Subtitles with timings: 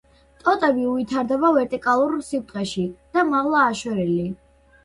[0.45, 2.87] ტოტები უვითარდება ვერტიკალურ სიბრტყეში
[3.19, 4.27] და მაღლა აშვერილი.